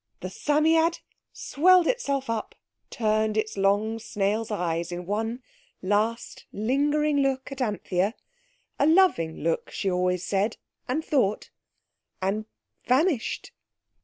The 0.21 0.29
Psammead 0.31 1.01
swelled 1.31 1.85
itself 1.85 2.27
up, 2.27 2.55
turned 2.89 3.37
its 3.37 3.55
long 3.55 3.99
snail's 3.99 4.49
eyes 4.49 4.91
in 4.91 5.05
one 5.05 5.43
last 5.83 6.47
lingering 6.51 7.17
look 7.19 7.51
at 7.51 7.61
Anthea—a 7.61 8.15
loving 8.87 9.41
look, 9.43 9.69
she 9.69 9.91
always 9.91 10.23
said, 10.25 10.57
and 10.87 11.05
thought—and—vanished. 11.05 13.51